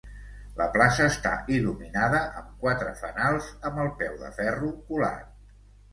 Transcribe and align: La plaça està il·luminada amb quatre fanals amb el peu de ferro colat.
La 0.59 0.65
plaça 0.75 1.03
està 1.09 1.33
il·luminada 1.57 2.21
amb 2.41 2.49
quatre 2.65 2.95
fanals 3.03 3.51
amb 3.71 3.85
el 3.85 3.93
peu 4.01 4.19
de 4.23 4.33
ferro 4.39 4.71
colat. 4.89 5.33